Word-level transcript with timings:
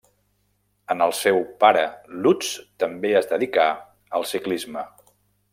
En 0.93 1.03
el 1.05 1.13
seu 1.17 1.37
pare 1.65 1.83
Lutz 2.23 2.49
també 2.85 3.15
es 3.23 3.31
dedicà 3.35 3.69
al 4.21 4.29
ciclisme. 4.35 4.89